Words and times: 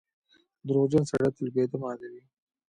•دروغجن 0.67 1.03
سړی 1.11 1.29
تل 1.35 1.47
بې 1.53 1.61
اعتماده 1.63 2.07
وي. 2.11 2.23